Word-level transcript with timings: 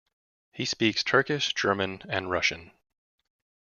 He 0.51 0.65
speaks 0.65 1.03
Turkish, 1.03 1.53
German 1.53 2.01
and 2.09 2.31
Russian. 2.31 2.71